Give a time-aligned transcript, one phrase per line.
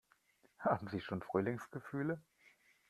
[0.57, 2.19] Haben Sie schon Frühlingsgefühle?